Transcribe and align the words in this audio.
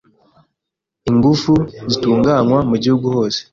ingufu 1.09 1.53
zitunganywa 1.91 2.57
mu 2.69 2.75
gihugu 2.83 3.05
hose 3.15 3.39